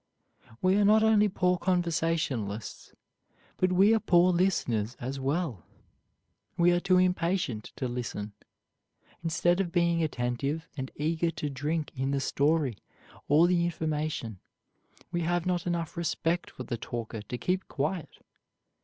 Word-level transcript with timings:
We 0.63 0.77
are 0.77 0.83
not 0.83 1.03
only 1.03 1.29
poor 1.29 1.59
conversationalists, 1.59 2.95
but 3.57 3.71
we 3.71 3.93
are 3.93 3.99
poor 3.99 4.33
listeners 4.33 4.97
as 4.99 5.19
well. 5.19 5.63
We 6.57 6.71
are 6.71 6.79
too 6.79 6.97
impatient 6.97 7.65
to 7.75 7.87
listen. 7.87 8.33
Instead 9.23 9.59
of 9.59 9.71
being 9.71 10.01
attentive 10.01 10.67
and 10.75 10.89
eager 10.95 11.29
to 11.29 11.51
drink 11.51 11.91
in 11.95 12.09
the 12.09 12.19
story 12.19 12.79
or 13.27 13.45
the 13.47 13.63
information, 13.63 14.39
we 15.11 15.21
have 15.21 15.45
not 15.45 15.67
enough 15.67 15.95
respect 15.95 16.49
for 16.49 16.63
the 16.63 16.77
talker 16.77 17.21
to 17.21 17.37
keep 17.37 17.67
quiet. 17.67 18.09